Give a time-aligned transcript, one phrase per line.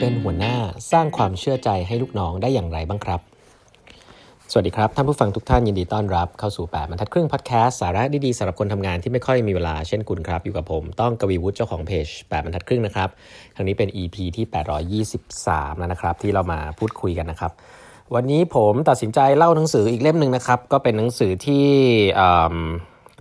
[0.00, 0.56] เป็นหัวหน้า
[0.92, 3.20] สร้างความเชื่อใจให้ลูกน้องได้อย่างไรบ้างครับ
[4.52, 13.08] สวัสดีครับ ท่านผู้ฟังทุกท่านยินดีต้อนรับเข้าสู่ 8บรรทัดครึ่งพอดแคสต์สาระดีๆสำหรับคนทำงานที่ไม่ค่อยมีเวลาเช่นคุณครับ อยู่กับผมต้องกวีวุฒิเจ้าของเพจ8บรรทัดครึ่งนะครับ
[13.54, 17.52] ครั้งนี้เป็น EP ที่ 823 แล้วนะครับ ที่เรามาพูดคุยกันนะครับ
[18.14, 21.66] วันนี้ผมตัดสินใจเล่าหนังสืออีกเล่มหนึ่งนะครับ ก็เป็นหนังสือที่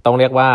[0.06, 0.50] ต้องเรียกว่า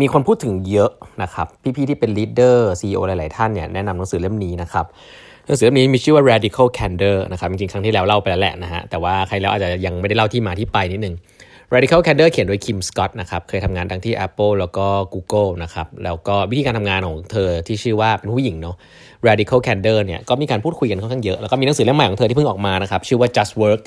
[0.00, 0.90] มีคนพูดถึงเยอะ
[1.22, 4.84] นะครับพี่ๆที่เป็นลีดเดอร์ซีอหลาย ๆ ท่านเนี่ยแนะนำหนังสือเล่มนี้นะครับ
[5.46, 11.14] หนังสือเล่มนี้มีชื่อว่า radical candor นะครับจริงๆ ครั้งที่แล้วเล่าไปแล้วแหละนะฮะแต่ว่าใครแล้วอาจจะยังไม่ได้เล่าที่มาที่ไปนิดนึง
[11.74, 18.76] radical candor เขียนโดยคิมสกอตนะครับเคยทำงานทั้งที่ Apple แล้วก็ Google นะครับแล้วก็วิธีการทำงานของเธอที่ชื่อว่าเป็นผู้หญิงเนาะ
[19.28, 23.82] radical candor เนี่ยก็มีการพูดคุยกันค่อนข้างเยอะแล้วก็มีหนังสือเล่มใหม่ของเธอที่เพิ่งออกมานะครับชื่อว่า just work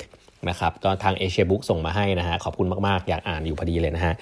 [0.48, 4.12] นะครับก็ทางเอเชียบุ๊กส่งมาให้นะฮะขอบคุณมากๆ อยากอ่านอยู่พอดีเลยนะฮะ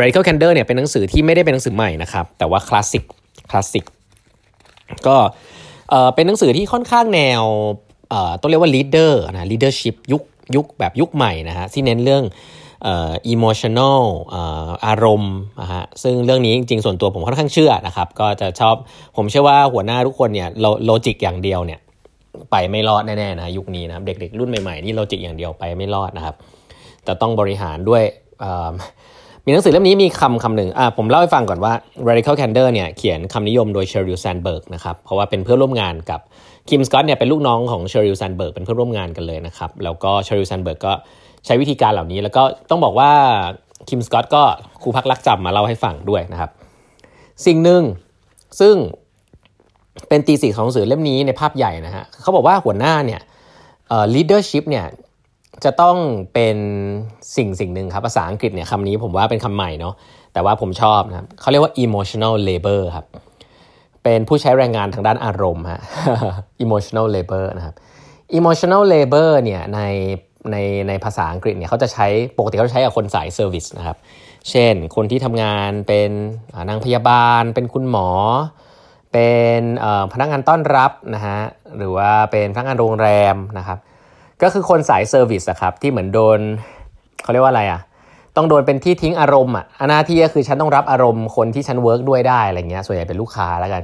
[0.00, 3.04] Radical Candor เนี่ยเป็นหนังสือที่ไม่ได้เป็นหนังสือใหม่นะครับแต่ว่าคลาสสิก
[3.50, 3.84] คลาสสิก
[5.06, 5.16] ก็
[5.90, 7.42] เออเป็นหนังสือที่ค่อนข้างแนว
[8.10, 10.22] เอ่อต้องเรียกว่า leader นะ leadership ยุค
[10.56, 12.24] ยุคแบบยุคใหม่นะฮะที่เน้นเรื่อง
[12.84, 18.74] เอ่อ emotional เอ่ออารมณ์นะฮะซึ่งเรื่องนี้จริงๆ ส่วนตัวผมค่อนข้างเชื่อนะครับ ก็จะชอบ
[19.16, 20.48] ผมเชื่อว่าหัวหน้าทุกคนเนี่ย
[20.84, 21.80] logic อย่างเดียวเนี่ย
[22.50, 26.34] ไปไม่รอดแน่ๆนะยุคนี้นะครับเด็กๆ รุ่นใหม่ๆนี่ logic อย่างเดียวไปไม่รอดนะครับ
[27.04, 28.02] แต่ต้องบริหารด้วย
[29.44, 31.72] มีหนังสือเล่มนี้มีคำคำหนึ่งอ่าผมเล่าให้ฟังก่อนว่า
[32.08, 36.20] radical candor เนี่ยเขียนคำนิยมโดย Sheryl Sandberg นะครับเพราะว่าเป็นเพื่อนร่วมงานกับ
[36.68, 40.92] Kim Scott เนี่ยเป็นลูกน้องของ Sheryl Sandberg เป็นเพื่อนร่วมงานกันเลยนะครับแล้วก็ Sheryl Sandberg ก็
[41.46, 43.10] ใช้วิธีการเหล่านี้ แล้วก็ต้องบอกว่า
[43.88, 44.42] Kim Scott ก็
[44.82, 46.50] ครูพักรักจำมาเล่าให้ฟังด้วยนะครับ
[47.46, 47.82] สิ่งหนึ่ง
[48.60, 48.74] ซึ่ง
[50.08, 53.20] เป็น thesis ของหนังสือเล่มนี้ในภาพใหญ่นะฮะเขาบอกว่าหัวหน้าเนี่ย
[53.88, 54.86] เอ่อ leadership เนี่ย
[55.64, 55.96] จะต้อง
[56.34, 56.56] เป็น
[57.36, 59.94] สิ่งสิ่งหนึ่งครับภาษาอังกฤษเนี่ยคำนี้ผมว่าเป็นคำใหม่เนาะ
[60.32, 63.06] แต่ว่าผมชอบนะครับเขาเรียกว่า emotional labor ครับ
[64.04, 65.80] เป็นผู้ใช้แรงงานทางด้านอารมณ์ฮะ
[66.64, 67.74] emotional labor นะครับ
[68.38, 69.80] emotional labor เนี่ยใน
[70.50, 70.56] ใน
[70.88, 72.06] ในภาษาอังกฤษเนี่ยเขาจะใช้
[72.38, 73.96] ปกติเขาใช้กับคนสาย service นะครับ
[74.50, 76.10] เช่นคนที่ทำงานเป็น
[76.68, 78.08] นางพยาบาล เป็นคุณหมอ
[79.12, 79.60] เป็น
[80.12, 81.38] พนักงานต้อนรับนะฮะ
[81.76, 83.78] หรือว่าเป็นพนักงานโรงแรมนะครับ
[84.42, 86.38] ก็คือคนสาย service อะครับที่เหมือนโดน
[87.22, 87.80] เขาเรียกว่าอะไรอะ
[88.36, 93.82] ต้องโดนเป็นที่ทิ้งอารมณ์อะหน้าที่ก็คือฉันต้องรับอารมณ์คนที่ฉัน work ด้วยได้อะไรเงี้ยส่วนใหญ่เป็นลูกค้าแล้วกัน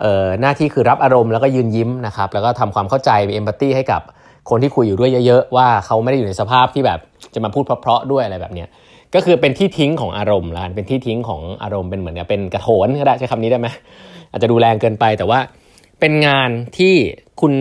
[0.00, 4.02] เอ่อหน้าที่คือรับอารมณ์แล้วก็ยืนยิ้มนะครับแล้วก็ทำความเข้าใจมี empathy ให้กับ
[4.50, 6.98] คนที่คุยอยู่ด้วยเยอะๆ ว่าเขาไม่ได้อยู่ในสภาพที่แบบ
[7.34, 8.68] จะมาพูดเพราะๆด้วยอะไรแบบเนี้ย
[9.14, 13.68] ก็คือเป็นที่ทิ้งของอารมณ์แล้วเป็นที่ทิ้งของอารมณ์เป็นเหมือนเป็นกระโถนก็ได้ใช้คำนี้ได้ไหม
[14.30, 15.40] อาจจะดูแรงเกินไป แต่ว่า
[16.00, 16.94] เป็นงานที่
[17.40, 17.52] คุณ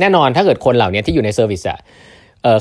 [0.00, 1.78] แน่นอนถ้าเกิดคนเหล่านี้ที่อยู่ใน service อะ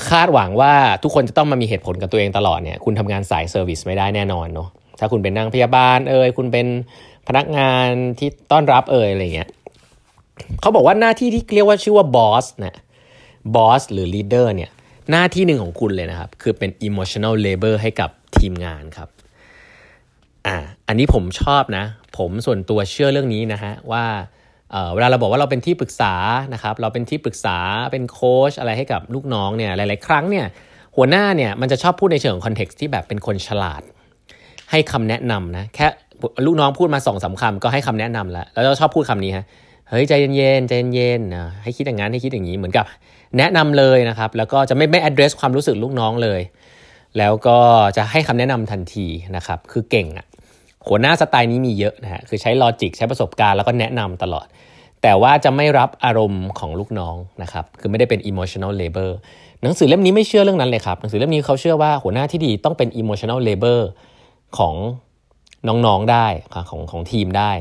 [0.10, 0.74] คาดหวังว่า
[1.04, 6.68] ทุกคนจะต้องมามีเหตุผลกับตัวเองตลอดเนี่ยคุณทำงานสาย service ไม่ได้แน่นอนเนาะถ้าคุณเป็นนางพยาบาลเอ่ยคุณเป็น
[7.28, 7.88] พนักงาน
[8.20, 9.50] ที่ต้อนรับเอ่ยอะไรเงี้ย
[10.62, 12.76] เขาบอกว่าหน้าที่ที่เรียกว่าชื่อว่า boss นะ
[13.56, 14.72] boss หรือ leader เนี่ย
[15.12, 19.10] หน้าที่หนึ่งของคุณเลยนะครับ คือเป็น emotional labor ให้กับทีมงานครับ
[20.46, 20.56] อ่า
[20.88, 21.86] อันนี้ผมชอบนะ
[22.18, 24.06] ผมส่วนตัวเชื่อเรื่องนี้นะฮะว่า
[24.94, 26.14] เวลาเราบอกว่าเราเป็นที่ปรึกษา
[26.54, 27.58] นะครับเราเป็นที่ปรึกษา
[27.92, 30.46] เป็นโค้ชอะไรให้กับลูกน้องเนี่ยหลาย ๆ ครั้งเนี่ย
[30.96, 33.82] หัวหน้าเนี่ยมันจะชอบพูดในเชิงคอนเท็กซ์ที่แบบเป็นคนฉลาด
[34.72, 35.88] ให้คำแนะนำนะแค่
[36.46, 39.46] ลูกน้องพูดมาสองสาคำก็ให้คำแนะนำแล้วแล้วเราชอบพูดคำนี้ฮะ
[39.90, 42.86] เฮ้ยใจเย็นๆใจเย็นๆนะให้คิดอย่างนั้นให้คิดอย่างนี้เหมือนกับ
[43.38, 46.42] แนะนำเลยนะครับแล้วก็จะไม่ไม่ address ความรู้สึกลูกน้องเลย
[47.18, 47.58] แล้วก็
[47.98, 50.26] จะให้คำแนะนำทันทีนะครับ คือเก่งอะ่ะ
[50.88, 54.48] หัวหน้าสไตล์นี้มีเยอะนะฮะ คือใช้ลอจิกใช้ประสบการณ์แล้วก็แนะนำตลอด
[55.02, 59.12] แต่ว่าจะไม่รับอารมณ์ของลูกน้องนะครับ คือไม่ได้เป็น emotional labor
[59.62, 63.80] หนังสือเล่มนี้ไม่เชื่อเรื่องนั้นเลยครับ หนังสือเล่มนี้เขาเชื่อว่าหัวหน้าที่ดีต้องเป็น emotional labor
[64.58, 64.76] ของ
[65.68, 67.52] น้องๆได้ของของทีมได้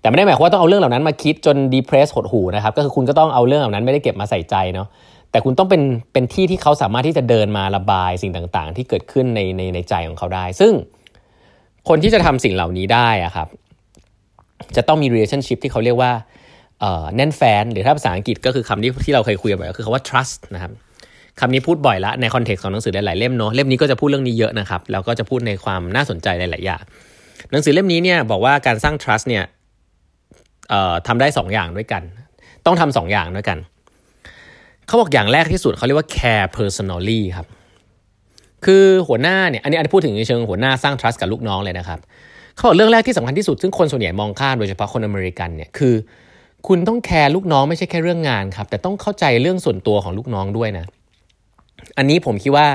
[0.00, 4.88] แต่ไม่ได้หมายความว่าต้องเอาเรื่องเหล่านั้นมาคิดจน depress หดหูนะครับ ก็คือคุณก็ต้องเอาเรื่องเหล่านั้นไม่ได้เก็บมาใส่ใจเนาะ
[5.32, 5.82] แต่คุณต้องเป็น
[6.12, 10.72] เป็นที่ที่เขาสามารถที่จะเดินมาระบายสิ่งต่างๆ ที่เกิดขึ้นในในในใจของเขาได้ ซึ่ง
[11.88, 13.48] คนที่จะทำสิ่งเหล่านี้ได้อะครับ
[14.76, 16.12] จะต้องมี relationship ที่เขาเรียกว่า
[17.16, 20.72] แน่นแฟน หรือถ้าภาษาอังกฤษก็คือคำที่ที่เราเคยคุยกันบ่อยก็คือคำว่า trust นะครับ
[21.40, 26.82] คำนี้พูดบ่อยละในคอนเท็กซ์ของหนังสือหลายๆเล่มเนาะเล่มนี้ก็จะพูดเรื่องนี้เยอะนะครับแล้วก็จะพูดในความน่าสนใจหลายๆอย่าง
[27.50, 29.44] หนังสือเล่มนี้เนี่ยบอกว่าการสร้าง trust เนี่ย
[31.06, 32.02] ทำได้ 2 อย่างด้วยกัน
[32.66, 33.58] ต้องทำสองอย่างด้วยกัน
[34.86, 37.46] เขาบอกอย่างแรกที่สุดเขาเรียกว่า care personally ครับ
[38.64, 41.98] คือหัวหน้าเนี่ยอันนี้อันนี้พูดถึงในเชิงหัวหน้าสร้าง trust กับลูกน้องเลยนะครับ
[42.54, 45.94] เขาบอกเรื่องแรกที่สำคัญที่สุดซึ่งคนส่วนใหญ่มองข้ามโดยเฉพาะคนอเมริกันเนี่ยคือ
[46.68, 50.86] คุณต้องแคร์ลูกน้องไม่ใช่แค่เรื่องงานครับ แต่ต้องเข้าใจเรื่องส่วนตัวของลูกน้องด้วยนะ
[51.98, 52.66] อันนี้ผมคิดว่า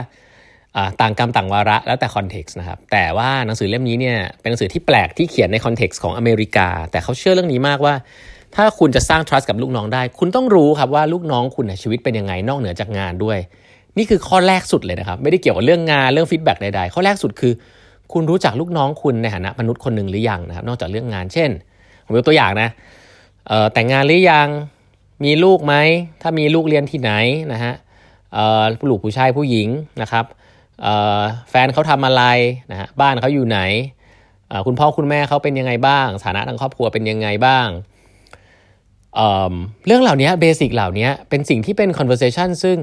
[1.02, 7.94] ต่างกรรมต่างวาระแล้วแต่ context นะครับ แต่ว่าหนังสือเล่มนี้เนี่ยเป็นหนังสือที่แปลกที่เขียนใน context ของอเมริกา แต่เขาเชื่อเรื่องนี้มากว่า
[8.56, 13.38] ถ้าคุณจะสร้าง trust กับลูกน้องได้ คุณต้องรู้ครับว่าลูกน้องคุณชีวิตเป็นยังไงนอกเหนือจากงานด้วย
[13.98, 17.54] นี่คือข้อแรกสุดเลยนะครับ ไม่ได้เกี่ยวกับเรื่องงานเรื่อง feedback ใดๆ ข้อแรกสุดคือ
[18.14, 21.50] คุณรู้จักลูกน้องคุณในฐานะมนุษย์คนหนึ่งหรือยังนะครับ นอกจากเรื่องงาน เช่น
[22.06, 22.70] ผมยกตัวอย่างนะ
[23.74, 24.48] แต่งงานหรือยัง
[25.24, 25.74] มีลูกไหม
[26.22, 27.12] ถ้ามีลูกเรียนที่ไหน
[27.54, 27.74] นะฮะ
[28.90, 29.68] ลูกผู้ชายผู้หญิง
[30.02, 30.26] นะครับ
[31.50, 32.24] แฟนเขาทำอะไร
[32.72, 33.60] นะฮะบ้านเขาอยู่ไหน
[34.66, 37.68] คุณพ่อคุณแม่เขาเป็นยังไงบ้าง ฐานะทางครอบครัวเป็นยังไงบ้าง
[39.18, 42.78] เเรื่องเหล่านี้เบสิกเหล่านี้เป็นสิ่งที่เป็น conversation ซึ่ง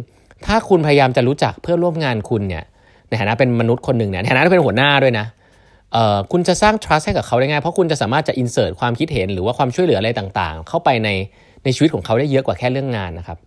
[0.46, 2.64] ถ้าคุณพยายามจะรู้จักเพื่อร่วมงานคุณเนี่ย
[3.08, 5.26] ในฐานะเป็นมนุษย์คนหนึ่งเนี่ยในฐานะเป็นหัวหน้าด้วยนะ
[6.32, 11.08] คุณจะสร้าง trust ให้กับเขาได้ง่ายเพราะคุณจะสามารถจะ insert ความคิดเห็นหรือว่าความช่วยเหลืออะไรต่างๆ เข้าไปใน
[11.64, 13.38] ในชีวิตของเขาได้เยอะกว่าแค่เรื่องงานนะครับ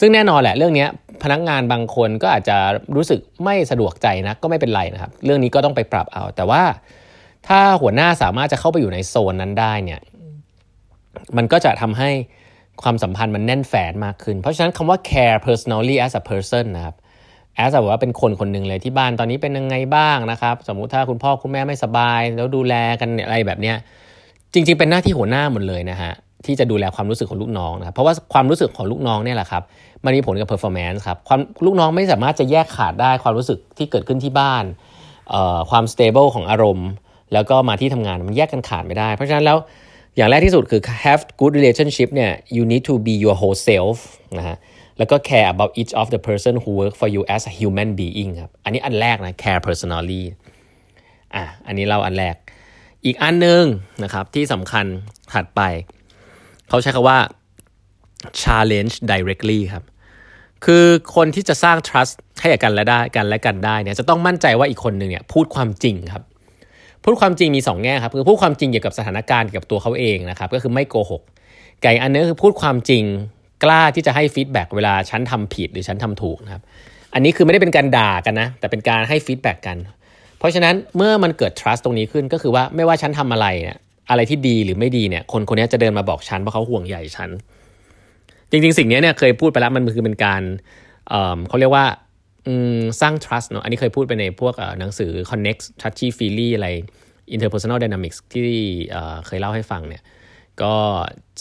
[0.00, 0.86] ซึ่งแน่นอนแหละเรื่องนี้
[1.22, 2.56] พนักงานบางคนก็อาจจะ
[2.96, 6.62] รู้สึกไม่สะดวกใจนะก็ไม่เป็นไรนะครับ เรื่องนี้ก็ต้องไปปรับเอา แต่ว่า
[7.48, 10.00] ถ้าหัวหน้าสามารถจะเข้าไปอยู่ในโซนนั้นได้เนี่ย
[11.36, 12.10] มันก็จะทำให้
[12.82, 16.96] ความสัมพันธ์มันแน่นแฟนมากขึ้น เพราะฉะนั้นคำว่า care personally as a person นะครับ
[17.62, 23.76] as แบบว่าเป็นคนคนหนึ่งเลยที่บ้านตอนนี้เป็นยังไงบ้างนะครับ สมมุติถ้าคุณพ่อคุณแม่ไม่สบาย แล้วดูแลกันอะไรแบบเนี้ย
[24.52, 26.12] จริง ๆ เป็นหน้าที่หัวหน้าหมดเลยนะฮะ
[26.46, 29.62] ที่จะดูแลความรู้สึกของลูกน้องนะครับเพราะว่าความรู้สึกของลูกน้องเนี่ยแหละครับ
[30.04, 34.64] มันมีผลกับ performance ครับความลูกน้องไม่สามารถจะแยกขาดได้ความรู้สึกที่เกิดขึ้นที่บ้าน
[35.70, 36.88] ความ stable ของอารมณ์
[37.32, 39.58] แล้วก็มาที่ทำงานมันแยกกันขาดไม่ได้ เพราะฉะนั้นแล้ว
[40.16, 43.98] อย่างแรกที่สุดคือ have good relationship เนี่ย you need to be your whole self
[44.38, 44.56] นะฮะ
[44.98, 48.52] แล้วก็ care about each of the person who work for you as a human being ครับ
[48.64, 50.22] อันนี้อันแรกนะ care personally
[51.34, 52.36] อะ อันนี้เราอันแรก
[53.04, 53.64] อีกอันนึง
[54.02, 54.84] นะครับที่สำคัญ
[55.32, 55.60] ถัดไป
[56.68, 57.18] เขาใช้คำว่า
[58.42, 59.84] challenge directly ครับ
[60.64, 60.84] คือ
[61.16, 66.22] คนที่จะสร้าง trust ให้กันและได้กันและกันได้เนี่ยจะต้องมั่นใจว่าอีกคนหนึ่งเนี่ยพูดความจริงครับ
[67.04, 71.22] พูดความจริงมี 2 แง่ครับคือพูดความจริงเกี่ยวกับสถานการณ์เกี่ยวกับตัวเขาเองนะครับก็คือไม่โกหก
[71.82, 73.04] ไก่อันนี้คือพูดความจริง
[73.64, 76.62] กล้าที่จะให้ feedback เวลาฉันทำผิดหรือฉันทำถูกนะครับ
[77.14, 79.76] อันนี้คือไม่ได้เป็นการด่ากันนะแต่เป็นการให้ feedback กัน
[80.38, 83.78] เพราะฉะนั้นเมื่อมันเกิด trust ตรงนี้ขึ้นก็คือว่าไม่ว่าฉันทำอะไรเนี่ย
[84.10, 87.30] อะไรที่ดีหรือไม่ดีเนี่ยคนคนนี้จะเดินมาบอกฉันเพราะเขาห่วงใหญ่ฉัน
[88.50, 90.42] จริงๆ สิ่งนี้เนี่ยเคยพูดไปแล้วมันคือเป็นการ
[91.08, 91.84] เเขาเรียกว่า
[93.00, 96.68] สร้าง trust เนาะอันนี้เคยพูดไปในพวกหนังสือ connect touchy feely อะไร
[97.34, 98.42] interpersonal dynamics ที่
[99.26, 100.02] เคยเล่าให้ฟังเนี่ย
[100.62, 100.74] ก็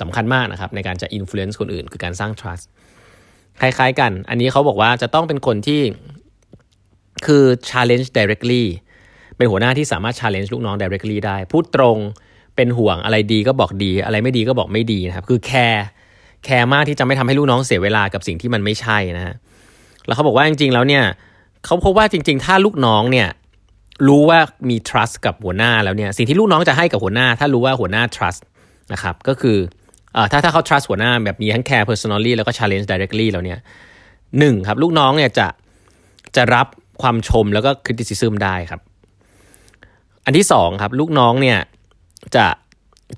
[0.02, 2.66] สำคัญมากนะครับในการจะ influence คนอื่น คือการสร้าง trust
[3.62, 5.82] คล้ายๆกัน อันนี้เขาบอกว่าจะต้องเป็นคนที่
[7.26, 8.64] คือ challenge directly
[9.38, 11.98] เป็นหัวหน้าที่สามารถ challenge ลูกน้อง directly ได้ พูดตรง
[12.56, 15.86] เป็นห่วงอะไรดีก็บอกดี อะไรไม่ดีก็บอกไม่ดีนะครับ คือแคร์
[16.46, 19.36] แคร์มากที่จะไม่ทำให้ลูกน้องเสียเวลากับสิ่งที่มันไม่ใช่นะฮะ
[20.06, 21.04] แล้วเขาบอกว่าจริง ๆ แล้วเนี่ย
[21.66, 23.28] เขาพบว่าจริง ๆ ถ้าลูกน้องเนี่ย
[24.08, 24.40] รู้ว่า
[24.70, 28.42] มี trust กับหัวหน้าแล้วเนี่ยสิ่งที่ลูกน้องจะให้กับหัวหน้า ถ้ารู้ว่าหัวหน้า trust
[28.94, 29.58] นะครับก็คื
[30.16, 33.60] อถ้าถ้าเขา trust หัวหน้าแบบมีทั้ง care personally แล้วก็ challenge directly แล้วเนี่ย
[34.40, 35.48] หนึ่งครับลูกน้องเนี่ยจะ
[36.36, 36.68] จะรับ
[37.02, 38.82] ความชมแล้วก็ criticism ได้ครับ
[40.26, 41.60] อันที่สองครับลูกน้องเนี่ย
[42.36, 42.46] จะ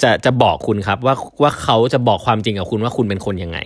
[0.03, 3.59] จะจะบอกคุณครับว่าว่าเขาจะบอกความจริงกับคุณว่าคุณเป็นคนยังไง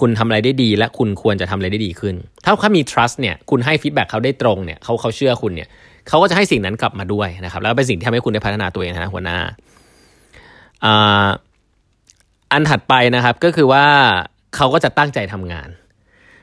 [0.00, 2.14] คุณทำอะไรได้ดีและคุณควรจะทำอะไรได้ดีขึ้น
[2.44, 5.68] ถ้าเขามี trust เนี่ยคุณให้ฟีดแบ็กเขาได้ตรงเนี่ยเขาเขาเชื่อคุณเนี่ย
[6.08, 9.38] เขาก็จะให้สิ่งนั้นกลับมาด้วยนะครับ แล้วเป็นสิ่งที่ทำให้คุณได้พัฒนาตัวเองนะหัวหน้า
[12.52, 13.84] อันถัดไปนะครับก็คือว่า
[14.56, 15.68] เขาก็จะตั้งใจทำงาน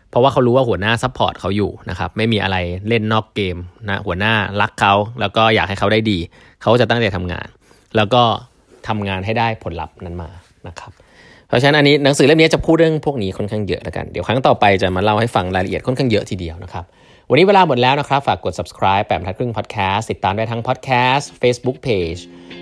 [0.09, 3.57] เพราะว่าเขารู้ว่าหัวหน้า support เขาอยู่นะครับไม่มีอะไรเล่นนอกเกม
[3.89, 6.17] นะหัวหน้ารักเขาแล้วก็อยากให้เขาได้ดี
[6.61, 7.47] เขาจะตั้งใจทำงาน
[7.95, 8.23] แล้วก็
[8.87, 10.29] ทำงานให้ได้ผลลัพธ์นั้นมา
[10.67, 10.91] นะครับ
[11.47, 16.85] เพราะฉะนั้นอันนี้หนังสือเล่มนี้จะพูดเรื่องพวกนี้ค่อนข้างเยอะแล้วกัน เดี๋ยวครั้งต่อไปจะมาเล่าให้ฟังรายละเอียดค่อนข้างเยอะทีเดียวนะครับ
[17.29, 22.19] วันนี้เวลาหมดแล้วนะครับ ฝากกด subscribe แปดบรรทัดครึ่ง podcast ติดตามได้ทั้ง podcast Facebook page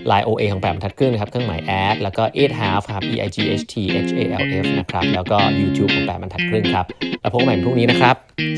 [0.10, 3.74] Line OA ของแปมทัดครึ่งนะครับ เครื่องหมายแอดแล้วก็ eight half ครับ e i g h t
[4.10, 6.86] h a l f นะครับ แล้วก็ YouTube ของแปมทัดครึ่งครับ
[7.22, 8.16] แล้วพบกันใหม่พรุ่งนี้นะครับ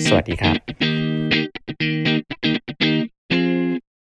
[0.07, 2.38] สวัสดีครับ